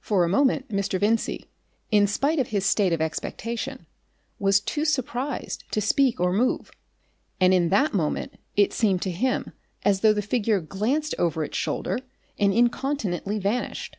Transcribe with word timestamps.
For 0.00 0.22
a 0.22 0.28
moment 0.28 0.68
Mr. 0.68 1.00
Vincey, 1.00 1.46
in 1.90 2.06
spite 2.06 2.38
of 2.38 2.48
his 2.48 2.66
state 2.66 2.92
of 2.92 3.00
expectation, 3.00 3.86
was 4.38 4.60
too 4.60 4.84
surprised 4.84 5.64
to 5.70 5.80
speak 5.80 6.20
or 6.20 6.30
move, 6.30 6.72
and 7.40 7.54
in 7.54 7.70
that 7.70 7.94
moment 7.94 8.34
it 8.54 8.74
seemed 8.74 9.00
to 9.00 9.10
him 9.10 9.54
as 9.82 10.00
though 10.02 10.12
the 10.12 10.20
figure 10.20 10.60
glanced 10.60 11.14
over 11.18 11.42
its 11.42 11.56
shoulder 11.56 11.96
and 12.38 12.52
incontinently 12.52 13.38
vanished. 13.38 13.96